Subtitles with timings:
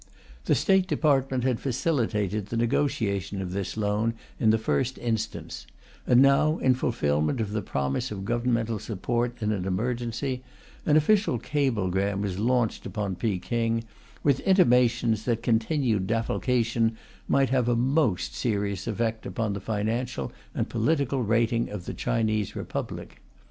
[0.45, 5.67] The State Department had facilitated the negotiation of this loan in the first instance;
[6.07, 10.41] and now, in fulfilment of the promise of Governmental support in an emergency,
[10.87, 13.83] an official cablegram was launched upon Peking,
[14.23, 16.97] with intimations that continued defalcation
[17.27, 22.55] might have a most serious effect upon the financial and political rating of the Chinese
[22.55, 23.21] Republic.